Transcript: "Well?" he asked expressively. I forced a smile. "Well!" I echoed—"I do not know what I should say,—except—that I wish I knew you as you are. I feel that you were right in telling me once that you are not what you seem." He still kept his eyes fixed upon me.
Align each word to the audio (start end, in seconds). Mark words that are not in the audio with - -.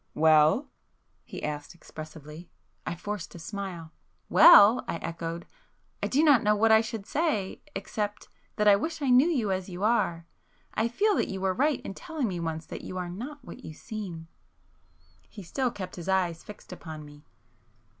"Well?" 0.15 0.71
he 1.25 1.43
asked 1.43 1.75
expressively. 1.75 2.49
I 2.87 2.95
forced 2.95 3.35
a 3.35 3.37
smile. 3.37 3.91
"Well!" 4.29 4.83
I 4.87 4.95
echoed—"I 4.95 6.07
do 6.07 6.23
not 6.23 6.41
know 6.41 6.55
what 6.55 6.71
I 6.71 6.81
should 6.81 7.05
say,—except—that 7.05 8.67
I 8.67 8.75
wish 8.75 9.03
I 9.03 9.11
knew 9.11 9.27
you 9.27 9.51
as 9.51 9.69
you 9.69 9.83
are. 9.83 10.25
I 10.73 10.87
feel 10.87 11.13
that 11.17 11.27
you 11.29 11.39
were 11.39 11.53
right 11.53 11.81
in 11.81 11.93
telling 11.93 12.27
me 12.27 12.39
once 12.39 12.65
that 12.65 12.81
you 12.81 12.97
are 12.97 13.09
not 13.09 13.45
what 13.45 13.63
you 13.63 13.73
seem." 13.75 14.27
He 15.29 15.43
still 15.43 15.69
kept 15.69 15.97
his 15.97 16.09
eyes 16.09 16.43
fixed 16.43 16.73
upon 16.73 17.05
me. 17.05 17.23